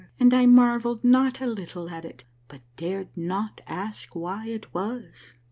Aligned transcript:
And 0.19 0.33
I 0.33 0.47
marvelled 0.47 1.03
not 1.03 1.41
a 1.41 1.45
little 1.45 1.91
at 1.91 2.05
it, 2.05 2.23
but 2.47 2.61
dared 2.75 3.15
not 3.15 3.61
ask 3.67 4.15
why 4.15 4.47
it 4.47 4.73
was. 4.73 5.33